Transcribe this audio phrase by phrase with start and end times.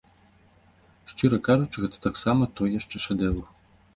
[1.11, 3.45] Шчыра кажучы, гэта таксама той яшчэ шэдэўр.